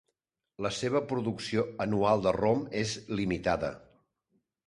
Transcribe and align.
La 0.65 0.69
seva 0.77 1.01
producció 1.11 1.65
anual 1.85 2.25
de 2.27 2.33
rom 2.37 2.65
és 2.81 2.97
limitada. 3.19 3.73